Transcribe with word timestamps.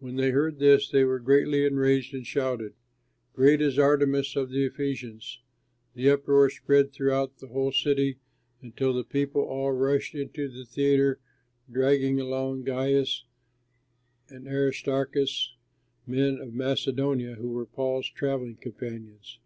When 0.00 0.16
they 0.16 0.30
heard 0.32 0.58
this 0.58 0.88
they 0.90 1.04
were 1.04 1.20
greatly 1.20 1.64
enraged, 1.64 2.12
and 2.12 2.26
shouted, 2.26 2.74
"Great 3.34 3.60
is 3.60 3.78
Artemis 3.78 4.34
of 4.34 4.50
the 4.50 4.64
Ephesians!" 4.64 5.42
The 5.94 6.10
uproar 6.10 6.50
spread 6.50 6.90
throughout 6.92 7.38
the 7.38 7.46
whole 7.46 7.70
city 7.70 8.18
until 8.62 8.92
the 8.92 9.04
people 9.04 9.42
all 9.42 9.70
rushed 9.70 10.12
into 10.12 10.48
the 10.48 10.64
theatre, 10.64 11.20
dragging 11.70 12.18
along 12.20 12.64
Gaius 12.64 13.26
and 14.28 14.48
Aristarchus, 14.48 15.54
men 16.04 16.38
of 16.40 16.52
Macedonia, 16.52 17.36
who 17.36 17.50
were 17.50 17.64
Paul's 17.64 18.10
travelling 18.10 18.56
companions. 18.56 19.38